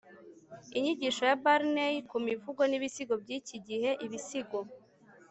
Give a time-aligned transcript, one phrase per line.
[0.77, 4.59] inyigisho ya blaney ku mivugo n'ibisigo by'iki gihe; ibisigo